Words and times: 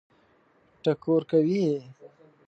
ټکور 0.83 1.21
کوي 1.31 1.59
یې. 1.69 1.77